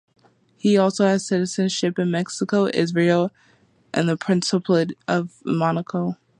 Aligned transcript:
He 0.57 0.79
also 0.79 1.05
has 1.05 1.27
citizenship 1.27 1.99
in 1.99 2.09
Mexico, 2.09 2.65
Israel 2.73 3.29
and 3.93 4.01
in 4.05 4.07
the 4.07 4.17
principality 4.17 4.95
of 5.07 5.35
Monaco. 5.45 6.17